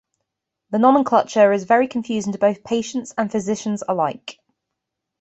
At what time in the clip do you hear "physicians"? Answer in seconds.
3.31-3.83